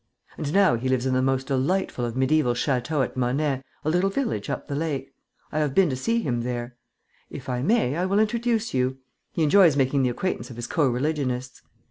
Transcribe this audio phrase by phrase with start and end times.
[0.35, 4.09] And now he lives in the most delightful of mediæval châteaux at Monet, a little
[4.09, 5.13] village up the lake.
[5.51, 6.75] I have been to see him there.
[7.29, 8.97] If I may, I will introduce you.
[9.31, 11.61] He enjoys making the acquaintance of his co religionists.